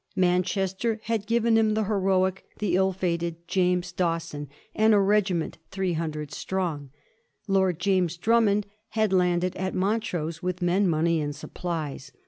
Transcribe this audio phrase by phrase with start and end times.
[0.15, 5.59] Man chester had given him the heroic, the ill fated James Dawson, and a regiment
[5.69, 6.89] three hundred strong.
[7.47, 12.11] Lord James Drummond had landed at Montrose with men, money, and supplies.